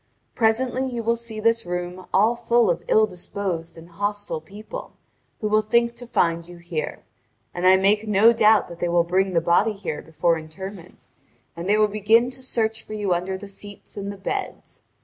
[0.33, 4.93] Presently you will see this room all full of ill disposed and hostile people,
[5.41, 7.03] who will think to find you here;
[7.53, 10.97] and I make no doubt that they will bring the body here before interment,
[11.55, 14.81] and they will begin to search for you under the seats and the beds.